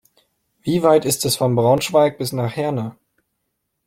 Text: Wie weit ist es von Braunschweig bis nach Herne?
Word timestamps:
Wie 0.63 0.81
weit 0.81 1.05
ist 1.05 1.25
es 1.25 1.35
von 1.35 1.55
Braunschweig 1.55 2.17
bis 2.17 2.31
nach 2.31 2.55
Herne? 2.55 2.95